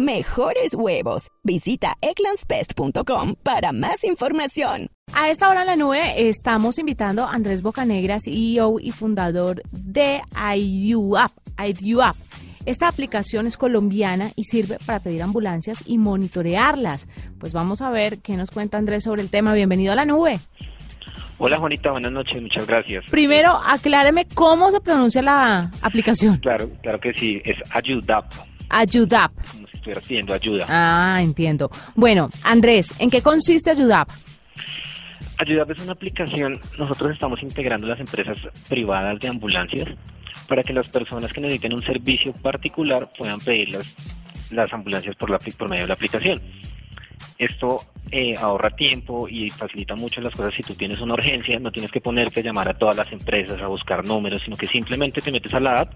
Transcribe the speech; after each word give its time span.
mejores 0.00 0.74
huevos. 0.74 1.30
Visita 1.44 1.94
eclanspest.com 2.00 3.34
para 3.42 3.72
más 3.72 4.04
información. 4.04 4.88
A 5.12 5.28
esta 5.30 5.48
hora 5.48 5.62
en 5.62 5.66
la 5.66 5.76
nube 5.76 6.28
estamos 6.28 6.78
invitando 6.78 7.24
a 7.24 7.32
Andrés 7.32 7.62
Bocanegra, 7.62 8.18
CEO 8.20 8.80
y 8.80 8.90
fundador 8.90 9.62
de 9.70 10.22
IUAP. 10.56 11.32
IUAP. 11.58 12.16
Esta 12.66 12.88
aplicación 12.88 13.46
es 13.46 13.56
colombiana 13.56 14.32
y 14.36 14.44
sirve 14.44 14.78
para 14.84 15.00
pedir 15.00 15.22
ambulancias 15.22 15.82
y 15.86 15.98
monitorearlas. 15.98 17.08
Pues 17.38 17.52
vamos 17.52 17.80
a 17.80 17.90
ver 17.90 18.18
qué 18.18 18.36
nos 18.36 18.50
cuenta 18.50 18.78
Andrés 18.78 19.04
sobre 19.04 19.22
el 19.22 19.30
tema. 19.30 19.54
Bienvenido 19.54 19.92
a 19.92 19.96
la 19.96 20.04
nube. 20.04 20.40
Hola 21.38 21.58
Juanita, 21.58 21.90
buenas 21.90 22.12
noches, 22.12 22.40
muchas 22.40 22.66
gracias. 22.66 23.04
Primero, 23.10 23.58
acláreme 23.64 24.26
cómo 24.34 24.70
se 24.70 24.80
pronuncia 24.80 25.22
la 25.22 25.70
aplicación. 25.80 26.36
Claro, 26.36 26.68
claro 26.82 27.00
que 27.00 27.14
sí, 27.14 27.40
es 27.44 27.56
Ayudap. 27.70 28.26
Ayudap 28.68 29.32
estuvieras 29.80 30.06
pidiendo 30.06 30.34
ayuda. 30.34 30.66
Ah, 30.68 31.18
entiendo. 31.20 31.70
Bueno, 31.94 32.28
Andrés, 32.42 32.94
¿en 32.98 33.10
qué 33.10 33.22
consiste 33.22 33.70
Ayudap? 33.70 34.08
Ayudap 35.38 35.70
es 35.70 35.82
una 35.82 35.92
aplicación, 35.92 36.60
nosotros 36.78 37.12
estamos 37.12 37.42
integrando 37.42 37.86
las 37.86 37.98
empresas 37.98 38.36
privadas 38.68 39.18
de 39.20 39.28
ambulancias 39.28 39.88
para 40.48 40.62
que 40.62 40.74
las 40.74 40.88
personas 40.88 41.32
que 41.32 41.40
necesiten 41.40 41.72
un 41.72 41.82
servicio 41.82 42.34
particular 42.34 43.08
puedan 43.16 43.40
pedir 43.40 43.70
las, 43.70 43.86
las 44.50 44.70
ambulancias 44.72 45.16
por, 45.16 45.30
la, 45.30 45.38
por 45.38 45.70
medio 45.70 45.84
de 45.84 45.88
la 45.88 45.94
aplicación. 45.94 46.42
Esto 47.40 47.78
eh, 48.10 48.34
ahorra 48.38 48.68
tiempo 48.68 49.26
y 49.26 49.48
facilita 49.48 49.94
mucho 49.94 50.20
las 50.20 50.34
cosas. 50.34 50.52
Si 50.52 50.62
tú 50.62 50.74
tienes 50.74 51.00
una 51.00 51.14
urgencia, 51.14 51.58
no 51.58 51.72
tienes 51.72 51.90
que 51.90 52.02
ponerte 52.02 52.40
a 52.40 52.42
llamar 52.42 52.68
a 52.68 52.74
todas 52.74 52.98
las 52.98 53.10
empresas 53.10 53.58
a 53.62 53.66
buscar 53.66 54.04
números, 54.04 54.42
sino 54.44 54.58
que 54.58 54.66
simplemente 54.66 55.22
te 55.22 55.32
metes 55.32 55.54
a 55.54 55.60
la 55.60 55.80
app 55.80 55.94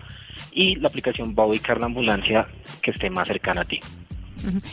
y 0.53 0.77
la 0.77 0.89
aplicación 0.89 1.37
va 1.39 1.43
a 1.43 1.47
ubicar 1.49 1.79
la 1.79 1.85
ambulancia 1.85 2.49
que 2.81 2.93
esté 2.93 3.11
más 3.11 3.29
cercana 3.29 3.61
a 3.61 3.65
ti. 3.67 3.79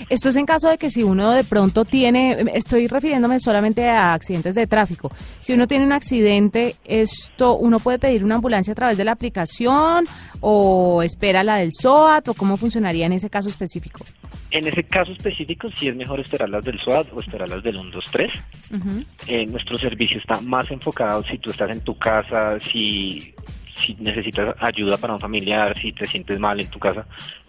Esto 0.07 0.29
es 0.29 0.35
en 0.37 0.45
caso 0.45 0.69
de 0.69 0.77
que 0.77 0.89
si 0.89 1.03
uno 1.03 1.31
de 1.31 1.43
pronto 1.43 1.83
tiene, 1.83 2.45
estoy 2.53 2.87
refiriéndome 2.87 3.39
solamente 3.41 3.89
a 3.89 4.13
accidentes 4.13 4.55
de 4.55 4.65
tráfico, 4.65 5.11
si 5.41 5.51
uno 5.51 5.67
tiene 5.67 5.85
un 5.85 5.91
accidente, 5.91 6.77
esto 6.85 7.57
uno 7.57 7.79
puede 7.79 7.99
pedir 7.99 8.23
una 8.23 8.35
ambulancia 8.35 8.71
a 8.71 8.75
través 8.75 8.97
de 8.97 9.03
la 9.03 9.11
aplicación 9.11 10.05
o 10.39 11.03
espera 11.03 11.43
la 11.43 11.57
del 11.57 11.71
SOAT 11.71 12.29
o 12.29 12.33
cómo 12.33 12.55
funcionaría 12.55 13.05
en 13.05 13.13
ese 13.13 13.29
caso 13.29 13.49
específico. 13.49 14.05
En 14.51 14.67
ese 14.67 14.83
caso 14.83 15.13
específico 15.13 15.69
sí 15.75 15.87
es 15.87 15.95
mejor 15.95 16.19
esperar 16.19 16.49
las 16.49 16.63
del 16.63 16.79
SOAT 16.79 17.07
o 17.13 17.19
esperar 17.21 17.49
las 17.49 17.63
del 17.63 17.75
123. 17.75 18.31
Eh, 19.27 19.45
nuestro 19.47 19.77
servicio 19.77 20.17
está 20.17 20.41
más 20.41 20.69
enfocado 20.71 21.23
si 21.23 21.37
tú 21.37 21.51
estás 21.51 21.71
en 21.71 21.81
tu 21.81 21.97
casa, 21.97 22.59
si 22.59 23.33
si 23.81 23.95
necesitas 23.95 24.55
ayuda 24.59 24.97
para 24.97 25.13
un 25.13 25.19
familiar, 25.19 25.75
si 25.79 25.91
te 25.91 26.05
sientes 26.05 26.39
mal 26.39 26.59
en 26.59 26.67
tu 26.67 26.79
casa, 26.79 27.05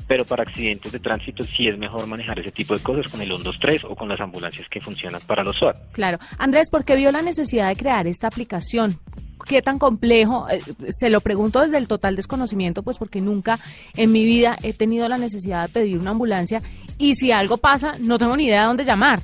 pero 0.07 0.25
para 0.25 0.43
accidentes 0.43 0.93
de 0.93 0.99
tránsito 0.99 1.45
sí 1.45 1.69
es 1.69 1.79
mejor 1.79 2.07
manejar 2.07 2.39
ese 2.39 2.51
tipo 2.51 2.75
de 2.77 2.83
cosas 2.83 3.11
con 3.11 3.21
el 3.21 3.29
123 3.29 3.85
o 3.85 3.95
con 3.95 4.09
las 4.09 4.21
ambulancias 4.21 4.69
que 4.69 4.81
funcionan 4.81 5.21
para 5.27 5.45
los 5.45 5.57
SWAT. 5.57 5.77
Claro. 5.93 6.19
Andrés, 6.39 6.71
¿por 6.71 6.85
qué 6.85 6.97
vio 6.97 7.13
la 7.13 7.23
necesidad 7.23 7.69
de 7.69 7.77
crear 7.77 8.07
esta 8.07 8.29
aplicación? 8.29 8.99
¿Qué 9.47 9.63
tan 9.63 9.79
complejo? 9.79 10.47
Eh, 10.49 10.61
se 10.91 11.11
lo 11.11 11.21
pregunto 11.21 11.61
desde 11.61 11.79
el 11.79 11.89
total 11.89 12.17
desconocimiento, 12.17 12.83
pues 12.83 12.99
porque 12.99 13.21
nunca 13.21 13.59
en 13.95 14.13
mi 14.13 14.25
vida 14.25 14.57
he 14.63 14.73
tenido 14.73 15.09
la 15.09 15.17
necesidad 15.17 15.67
de 15.67 15.73
pedir 15.73 15.99
una 15.99 16.11
ambulancia 16.11 16.63
y 16.99 17.15
si 17.15 17.33
algo 17.33 17.59
pasa, 17.59 17.97
no 17.99 18.19
tengo 18.19 18.37
ni 18.37 18.45
idea 18.45 18.63
de 18.63 18.67
dónde 18.67 18.85
llamar 18.85 19.23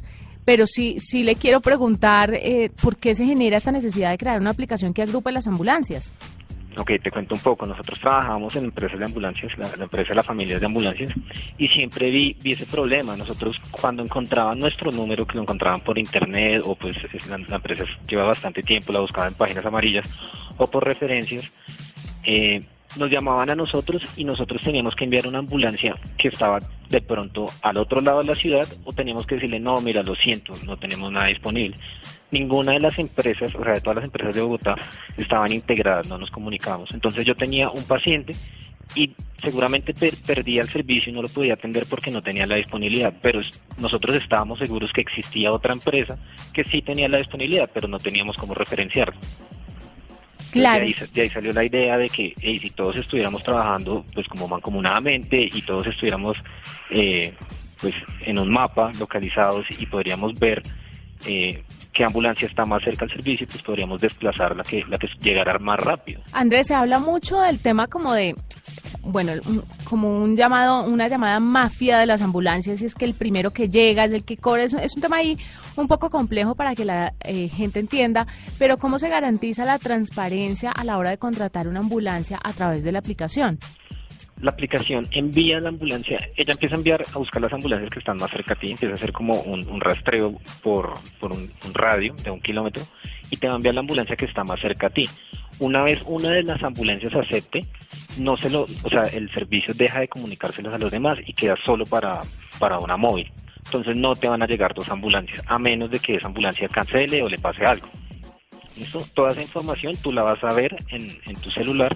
pero 0.48 0.66
sí, 0.66 0.97
sí 0.98 1.25
le 1.25 1.34
quiero 1.34 1.60
preguntar 1.60 2.32
eh, 2.32 2.70
por 2.81 2.97
qué 2.97 3.15
se 3.15 3.26
genera 3.26 3.59
esta 3.59 3.70
necesidad 3.70 4.12
de 4.12 4.16
crear 4.16 4.41
una 4.41 4.48
aplicación 4.48 4.94
que 4.94 5.03
agrupe 5.03 5.31
las 5.31 5.47
ambulancias. 5.47 6.15
Ok, 6.78 6.93
te 7.03 7.11
cuento 7.11 7.34
un 7.34 7.41
poco. 7.41 7.66
Nosotros 7.66 7.99
trabajamos 7.99 8.55
en 8.56 8.66
empresas 8.66 8.99
de 8.99 9.05
ambulancias, 9.05 9.53
la, 9.59 9.69
empresa 9.83 10.11
de 10.11 10.15
las 10.15 10.27
familias 10.27 10.61
de 10.61 10.66
ambulancias, 10.66 11.12
y 11.59 11.66
siempre 11.69 12.11
vi, 12.11 12.37
vi 12.41 12.53
ese 12.53 12.66
problema. 12.66 13.16
Nosotros 13.16 13.61
cuando 13.71 14.03
encontraban 14.03 14.59
nuestro 14.61 14.93
número, 14.93 15.27
que 15.27 15.34
lo 15.34 15.43
encontraban 15.43 15.81
por 15.81 15.99
internet, 15.99 16.62
o 16.65 16.77
pues 16.77 16.97
la, 17.28 17.39
la 17.39 17.56
empresa 17.56 17.84
lleva 18.06 18.25
bastante 18.25 18.62
tiempo, 18.62 18.93
la 18.93 19.00
buscaban 19.00 19.33
en 19.33 19.34
páginas 19.34 19.66
amarillas, 19.66 20.09
o 20.56 20.69
por 20.69 20.84
referencias, 20.84 21.44
eh, 22.25 22.62
nos 22.98 23.10
llamaban 23.10 23.50
a 23.50 23.54
nosotros 23.54 24.03
y 24.16 24.25
nosotros 24.25 24.60
teníamos 24.62 24.94
que 24.94 25.04
enviar 25.04 25.26
una 25.26 25.38
ambulancia 25.38 25.97
que 26.16 26.28
estaba 26.28 26.59
de 26.88 27.00
pronto 27.00 27.47
al 27.62 27.76
otro 27.76 28.00
lado 28.00 28.20
de 28.20 28.26
la 28.26 28.34
ciudad 28.34 28.66
o 28.84 28.92
teníamos 28.92 29.26
que 29.26 29.36
decirle, 29.36 29.60
no, 29.60 29.81
mira, 29.81 30.03
lo 30.03 30.14
siento, 30.14 30.53
no 30.64 30.76
tenemos 30.76 31.12
nada 31.12 31.26
disponible. 31.26 31.76
Ninguna 32.31 32.72
de 32.72 32.81
las 32.81 32.98
empresas, 32.98 33.54
o 33.54 33.62
sea, 33.62 33.75
de 33.75 33.81
todas 33.81 33.97
las 33.97 34.04
empresas 34.04 34.34
de 34.34 34.42
Bogotá, 34.42 34.76
estaban 35.16 35.53
integradas, 35.53 36.09
no 36.09 36.19
nos 36.19 36.31
comunicábamos. 36.31 36.91
Entonces 36.92 37.25
yo 37.25 37.34
tenía 37.34 37.70
un 37.70 37.84
paciente 37.84 38.34
y 38.94 39.12
seguramente 39.42 39.94
perdía 39.94 40.62
el 40.62 40.69
servicio 40.69 41.10
y 41.10 41.15
no 41.15 41.22
lo 41.22 41.28
podía 41.28 41.54
atender 41.54 41.86
porque 41.86 42.10
no 42.10 42.22
tenía 42.22 42.47
la 42.47 42.56
disponibilidad, 42.56 43.15
pero 43.22 43.41
nosotros 43.78 44.16
estábamos 44.16 44.59
seguros 44.59 44.92
que 44.92 45.03
existía 45.03 45.53
otra 45.53 45.72
empresa 45.72 46.19
que 46.53 46.65
sí 46.65 46.82
tenía 46.82 47.09
la 47.09 47.19
disponibilidad, 47.19 47.70
pero 47.72 47.88
no 47.88 47.98
teníamos 47.98 48.36
cómo 48.36 48.54
referenciarlo. 48.54 49.19
Claro. 50.50 50.84
De 51.12 51.22
ahí, 51.22 51.31
salió 51.31 51.53
la 51.53 51.64
idea 51.64 51.97
de 51.97 52.09
que 52.09 52.34
si 52.41 52.70
todos 52.70 52.97
estuviéramos 52.97 53.42
trabajando 53.42 54.04
pues 54.14 54.26
como 54.28 54.48
mancomunadamente 54.48 55.48
y 55.53 55.62
todos 55.62 55.86
estuviéramos 55.86 56.36
eh, 56.91 57.34
pues 57.81 57.94
en 58.22 58.38
un 58.38 58.50
mapa 58.50 58.91
localizados 58.98 59.66
y 59.78 59.86
podríamos 59.86 60.38
ver 60.38 60.62
eh, 61.26 61.62
qué 61.92 62.04
ambulancia 62.04 62.47
está 62.47 62.64
más 62.64 62.82
cerca 62.82 63.04
al 63.04 63.10
servicio, 63.10 63.47
pues 63.47 63.62
podríamos 63.62 64.00
desplazar 64.00 64.56
la 64.56 64.62
que, 64.62 64.84
la 64.88 64.98
que 64.98 65.09
llegara 65.20 65.59
más 65.59 65.81
rápido. 65.81 66.22
Andrés, 66.32 66.69
se 66.69 66.75
habla 66.75 66.98
mucho 66.98 67.41
del 67.41 67.59
tema 67.60 67.88
como 67.88 68.12
de 68.15 68.34
bueno, 69.08 69.32
como 69.84 70.22
un 70.22 70.36
llamado, 70.36 70.84
una 70.84 71.08
llamada 71.08 71.41
mafia 71.41 71.98
de 71.98 72.06
las 72.06 72.20
ambulancias, 72.20 72.82
y 72.82 72.84
es 72.84 72.94
que 72.94 73.06
el 73.06 73.14
primero 73.14 73.50
que 73.50 73.70
llega 73.70 74.04
es 74.04 74.12
el 74.12 74.24
que 74.24 74.36
cobra. 74.36 74.64
Es, 74.64 74.74
un 74.74 75.02
tema 75.02 75.16
ahí 75.16 75.38
un 75.76 75.88
poco 75.88 76.10
complejo 76.10 76.54
para 76.54 76.74
que 76.74 76.84
la 76.84 77.14
eh, 77.20 77.48
gente 77.48 77.80
entienda, 77.80 78.26
pero 78.58 78.76
¿cómo 78.76 78.98
se 78.98 79.08
garantiza 79.08 79.64
la 79.64 79.78
transparencia 79.78 80.70
a 80.70 80.84
la 80.84 80.98
hora 80.98 81.10
de 81.10 81.18
contratar 81.18 81.68
una 81.68 81.80
ambulancia 81.80 82.38
a 82.42 82.52
través 82.52 82.84
de 82.84 82.92
la 82.92 82.98
aplicación? 82.98 83.58
La 84.41 84.50
aplicación 84.52 85.08
envía 85.10 85.58
la 85.58 85.70
ambulancia, 85.70 86.20
ella 86.36 86.52
empieza 86.52 86.74
a 86.76 86.78
enviar 86.78 87.04
a 87.12 87.18
buscar 87.18 87.42
las 87.42 87.52
ambulancias 87.52 87.91
que 87.91 87.98
están 87.98 88.18
más 88.18 88.30
cerca 88.30 88.54
a 88.54 88.56
ti, 88.56 88.70
empieza 88.70 88.92
a 88.92 88.94
hacer 88.94 89.12
como 89.12 89.41
un, 89.41 89.80
rastreo 89.80 90.38
por, 90.62 90.94
por 91.18 91.32
un, 91.32 91.50
un 91.66 91.74
radio 91.74 92.14
de 92.22 92.30
un 92.30 92.41
kilómetro 92.41 92.84
y 93.30 93.36
te 93.36 93.48
va 93.48 93.54
a 93.54 93.56
enviar 93.56 93.74
la 93.74 93.80
ambulancia 93.80 94.16
que 94.16 94.26
está 94.26 94.44
más 94.44 94.60
cerca 94.60 94.88
a 94.88 94.91
ti. 94.91 95.08
Una 95.60 95.82
vez 95.82 96.02
una 96.06 96.30
de 96.30 96.42
las 96.42 96.62
ambulancias 96.62 97.14
acepte, 97.14 97.64
no 98.19 98.36
se 98.36 98.50
lo, 98.50 98.66
o 98.82 98.88
sea, 98.91 99.04
el 99.04 99.30
servicio 99.32 99.74
deja 99.74 100.00
de 100.00 100.08
comunicárselos 100.08 100.72
a 100.72 100.78
los 100.78 100.91
demás 100.91 101.19
y 101.26 101.32
queda 101.32 101.56
solo 101.64 101.84
para, 101.86 102.20
para 102.58 102.78
una 102.78 102.96
móvil. 102.96 103.30
Entonces 103.64 103.97
no 103.97 104.16
te 104.16 104.28
van 104.28 104.42
a 104.42 104.47
llegar 104.47 104.72
dos 104.74 104.88
ambulancias, 104.88 105.42
a 105.47 105.58
menos 105.58 105.91
de 105.91 105.98
que 105.98 106.16
esa 106.16 106.26
ambulancia 106.26 106.68
cancele 106.68 107.22
o 107.22 107.28
le 107.28 107.38
pase 107.38 107.64
algo. 107.64 107.88
¿Listo? 108.76 109.04
Toda 109.14 109.32
esa 109.32 109.42
información 109.42 109.94
tú 110.02 110.12
la 110.12 110.22
vas 110.22 110.42
a 110.42 110.54
ver 110.54 110.76
en, 110.88 111.08
en 111.26 111.34
tu 111.41 111.50
celular, 111.50 111.94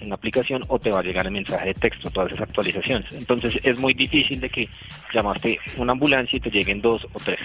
en 0.00 0.08
la 0.08 0.16
aplicación, 0.16 0.64
o 0.66 0.78
te 0.80 0.90
va 0.90 0.98
a 0.98 1.02
llegar 1.02 1.26
el 1.26 1.32
mensaje 1.32 1.68
de 1.68 1.74
texto, 1.74 2.10
todas 2.10 2.32
esas 2.32 2.48
actualizaciones. 2.48 3.06
Entonces 3.12 3.60
es 3.62 3.78
muy 3.78 3.94
difícil 3.94 4.40
de 4.40 4.50
que 4.50 4.68
llamaste 5.14 5.60
una 5.76 5.92
ambulancia 5.92 6.38
y 6.38 6.40
te 6.40 6.50
lleguen 6.50 6.80
dos 6.80 7.06
o 7.12 7.18
tres. 7.22 7.38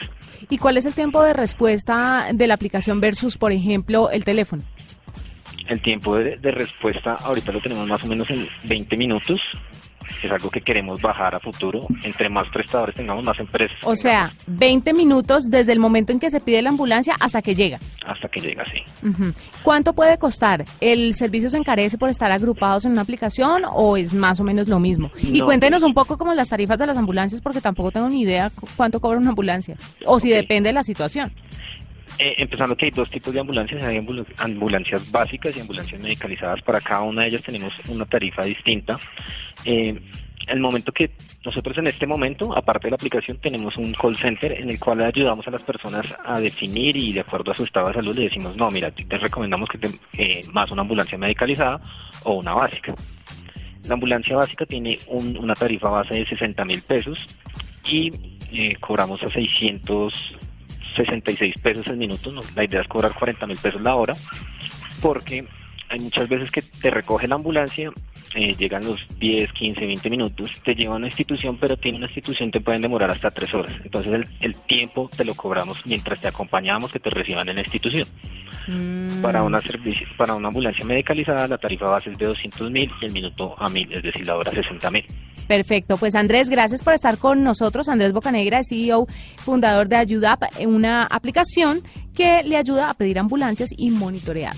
¿Y 0.49 0.57
cuál 0.57 0.77
es 0.77 0.85
el 0.87 0.95
tiempo 0.95 1.21
de 1.21 1.33
respuesta 1.33 2.29
de 2.33 2.47
la 2.47 2.55
aplicación 2.55 2.99
versus, 2.99 3.37
por 3.37 3.51
ejemplo, 3.51 4.09
el 4.09 4.23
teléfono? 4.23 4.63
El 5.67 5.81
tiempo 5.81 6.15
de, 6.15 6.37
respuesta 6.51 7.15
ahorita 7.15 7.51
lo 7.51 7.61
tenemos 7.61 7.87
más 7.87 8.03
o 8.03 8.07
menos 8.07 8.29
en 8.29 8.47
20 8.63 8.95
minutos. 8.97 9.41
Es 10.23 10.31
algo 10.31 10.49
que 10.49 10.61
queremos 10.61 11.01
bajar 11.01 11.35
a 11.35 11.39
futuro. 11.39 11.85
Entre 12.03 12.29
más 12.29 12.47
prestadores 12.47 12.95
tengamos, 12.95 13.25
más 13.25 13.37
empresas. 13.39 13.77
O 13.83 13.93
sea, 13.93 14.31
20 14.47 14.93
minutos 14.93 15.49
desde 15.49 15.73
el 15.73 15.79
momento 15.79 16.13
en 16.13 16.19
que 16.21 16.29
se 16.29 16.39
pide 16.39 16.61
la 16.61 16.69
ambulancia 16.69 17.15
hasta 17.19 17.41
que 17.41 17.55
llega. 17.55 17.77
Hasta 18.05 18.29
que 18.29 18.39
llega, 18.39 18.63
sí. 18.65 18.81
¿Cuánto 19.63 19.91
puede 19.91 20.17
costar? 20.17 20.63
¿El 20.79 21.13
servicio 21.13 21.49
se 21.49 21.57
encarece 21.57 21.97
por 21.97 22.09
estar 22.09 22.31
agrupados 22.31 22.85
en 22.85 22.93
una 22.93 23.01
aplicación 23.01 23.63
o 23.69 23.97
es 23.97 24.13
más 24.13 24.39
o 24.39 24.45
menos 24.45 24.69
lo 24.69 24.79
mismo? 24.79 25.11
Y 25.21 25.41
cuéntenos 25.41 25.83
un 25.83 25.93
poco 25.93 26.17
como 26.17 26.33
las 26.33 26.47
tarifas 26.47 26.79
de 26.79 26.87
las 26.87 26.97
ambulancias 26.97 27.41
porque 27.41 27.59
tampoco 27.59 27.91
tengo 27.91 28.07
ni 28.07 28.21
idea 28.21 28.49
cuánto 28.77 29.01
cobra 29.01 29.17
una 29.17 29.29
ambulancia 29.29 29.75
o 30.05 30.21
si 30.21 30.29
depende 30.29 30.69
de 30.69 30.73
la 30.73 30.83
situación. 30.83 31.33
Eh, 32.19 32.35
empezando 32.37 32.75
que 32.75 32.85
hay 32.85 32.91
dos 32.91 33.09
tipos 33.09 33.31
de 33.33 33.39
ambulancias, 33.39 33.83
hay 33.83 33.97
ambulancias 34.37 35.11
básicas 35.11 35.55
y 35.55 35.59
ambulancias 35.59 36.01
medicalizadas. 36.01 36.61
Para 36.63 36.81
cada 36.81 37.01
una 37.01 37.23
de 37.23 37.29
ellas 37.29 37.43
tenemos 37.43 37.73
una 37.89 38.05
tarifa 38.05 38.43
distinta. 38.43 38.97
Eh, 39.65 39.99
el 40.47 40.59
momento 40.59 40.91
que 40.91 41.11
nosotros 41.45 41.77
en 41.77 41.87
este 41.87 42.07
momento, 42.07 42.57
aparte 42.57 42.87
de 42.87 42.91
la 42.91 42.95
aplicación, 42.95 43.37
tenemos 43.37 43.77
un 43.77 43.93
call 43.93 44.15
center 44.15 44.53
en 44.53 44.69
el 44.69 44.79
cual 44.79 45.01
ayudamos 45.01 45.47
a 45.47 45.51
las 45.51 45.61
personas 45.61 46.05
a 46.25 46.39
definir 46.39 46.95
y 46.95 47.13
de 47.13 47.19
acuerdo 47.19 47.51
a 47.51 47.55
su 47.55 47.65
estado 47.65 47.89
de 47.89 47.95
salud 47.95 48.15
le 48.15 48.23
decimos, 48.23 48.55
no, 48.55 48.71
mira, 48.71 48.89
te 48.91 49.17
recomendamos 49.17 49.69
que 49.69 49.77
te, 49.77 50.41
más 50.53 50.71
una 50.71 50.81
ambulancia 50.81 51.17
medicalizada 51.17 51.79
o 52.23 52.35
una 52.35 52.53
básica. 52.53 52.95
La 53.87 53.93
ambulancia 53.93 54.35
básica 54.35 54.65
tiene 54.65 54.97
una 55.07 55.53
tarifa 55.53 55.89
base 55.89 56.15
de 56.15 56.25
60 56.25 56.65
mil 56.65 56.81
pesos 56.81 57.17
y 57.85 58.11
eh, 58.51 58.75
cobramos 58.79 59.21
a 59.23 59.29
666 60.97 61.55
pesos 61.61 61.87
el 61.87 61.97
minuto. 61.97 62.33
La 62.55 62.63
idea 62.63 62.81
es 62.81 62.87
cobrar 62.87 63.13
40 63.13 63.45
mil 63.47 63.57
pesos 63.57 63.81
la 63.81 63.95
hora 63.95 64.13
porque 65.01 65.45
hay 65.89 65.99
muchas 65.99 66.27
veces 66.27 66.51
que 66.51 66.61
te 66.61 66.89
recoge 66.89 67.27
la 67.27 67.35
ambulancia, 67.35 67.91
eh, 68.37 68.53
llegan 68.55 68.85
los 68.85 68.99
10, 69.17 69.51
15, 69.51 69.83
20 69.83 70.09
minutos, 70.11 70.51
te 70.63 70.75
lleva 70.75 70.93
a 70.93 70.97
una 70.97 71.07
institución, 71.07 71.57
pero 71.57 71.75
tiene 71.75 71.97
una 71.97 72.05
institución 72.05 72.51
te 72.51 72.61
pueden 72.61 72.81
demorar 72.81 73.09
hasta 73.09 73.31
3 73.31 73.51
horas. 73.55 73.73
Entonces 73.83 74.27
el, 74.41 74.55
tiempo 74.67 75.09
te 75.17 75.25
lo 75.25 75.33
cobramos 75.33 75.83
mientras 75.85 76.21
te 76.21 76.27
acompañamos 76.27 76.91
que 76.91 76.99
te 76.99 77.09
reciban 77.09 77.49
en 77.49 77.55
la 77.55 77.61
institución. 77.61 78.07
Mm. 78.67 79.23
Para 79.23 79.41
una 79.41 79.59
servicio, 79.61 80.07
para 80.17 80.35
una 80.35 80.49
ambulancia 80.49 80.85
medicalizada 80.85 81.47
la 81.47 81.57
tarifa 81.57 81.87
base 81.87 82.11
es 82.11 82.17
de 82.19 82.27
200 82.27 82.69
mil 82.69 82.91
y 83.01 83.05
el 83.05 83.11
minuto 83.11 83.55
a 83.57 83.69
mil, 83.69 83.91
es 83.91 84.03
decir, 84.03 84.27
la 84.27 84.35
hora 84.35 84.51
60 84.51 84.91
mil. 84.91 85.05
Perfecto, 85.47 85.97
pues 85.97 86.13
Andrés, 86.13 86.49
gracias 86.49 86.83
por 86.83 86.93
estar 86.93 87.17
con 87.17 87.43
nosotros. 87.43 87.89
Andrés 87.89 88.13
Bocanegra, 88.13 88.61
CEO, 88.63 89.07
fundador 89.37 89.87
de 89.87 89.95
Ayudap, 89.95 90.43
una 90.59 91.05
aplicación 91.05 91.81
que 92.13 92.43
le 92.43 92.57
ayuda 92.57 92.91
a 92.91 92.93
pedir 92.93 93.17
ambulancias 93.17 93.69
y 93.75 93.89
monitorear. 93.89 94.55